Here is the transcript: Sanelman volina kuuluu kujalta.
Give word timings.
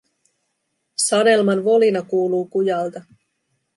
Sanelman 1.03 1.61
volina 1.67 2.01
kuuluu 2.03 2.45
kujalta. 2.45 3.03